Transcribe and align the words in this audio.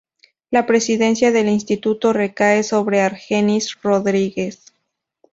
La 0.49 0.65
presidencia 0.65 1.31
del 1.31 1.47
instituto 1.47 2.11
recae 2.11 2.63
sobre 2.63 3.01
Argenis 3.01 3.79
Rodríguez. 3.83 4.73